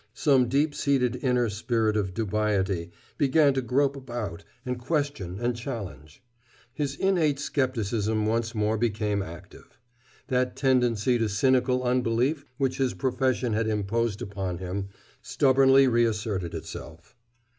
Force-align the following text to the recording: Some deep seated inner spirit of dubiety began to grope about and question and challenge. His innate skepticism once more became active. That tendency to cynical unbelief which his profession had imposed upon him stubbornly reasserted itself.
Some 0.15 0.49
deep 0.49 0.73
seated 0.73 1.17
inner 1.21 1.47
spirit 1.47 1.95
of 1.95 2.15
dubiety 2.15 2.89
began 3.19 3.53
to 3.53 3.61
grope 3.61 3.95
about 3.95 4.43
and 4.65 4.79
question 4.79 5.37
and 5.39 5.55
challenge. 5.55 6.23
His 6.73 6.95
innate 6.95 7.37
skepticism 7.37 8.25
once 8.25 8.55
more 8.55 8.79
became 8.79 9.21
active. 9.21 9.77
That 10.27 10.55
tendency 10.55 11.19
to 11.19 11.29
cynical 11.29 11.83
unbelief 11.83 12.45
which 12.57 12.77
his 12.79 12.95
profession 12.95 13.53
had 13.53 13.67
imposed 13.67 14.23
upon 14.23 14.57
him 14.57 14.89
stubbornly 15.21 15.87
reasserted 15.87 16.55
itself. 16.55 17.15